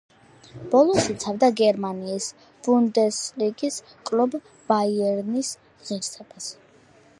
ბოლოს 0.69 1.09
იცავდა 1.13 1.49
გერმანიის 1.59 2.29
ბუნდესლიგის 2.69 3.79
კლუბ 4.11 4.41
„ბაიერნის“ 4.73 5.55
ღირსებას. 5.91 6.53